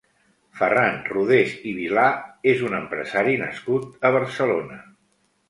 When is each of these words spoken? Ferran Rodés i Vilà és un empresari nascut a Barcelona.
Ferran 0.59 0.95
Rodés 1.09 1.53
i 1.71 1.73
Vilà 1.81 2.07
és 2.53 2.65
un 2.71 2.77
empresari 2.79 3.37
nascut 3.43 4.09
a 4.11 4.13
Barcelona. 4.19 4.81